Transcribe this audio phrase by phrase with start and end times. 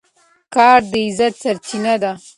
[0.55, 2.11] کار د عزت سرچینه ده.